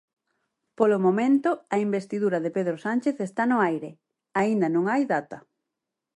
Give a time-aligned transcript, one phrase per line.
[0.77, 3.89] Polo momento, a investidura de Pedro Sánchez está no aire,
[4.41, 5.37] aínda non hai data.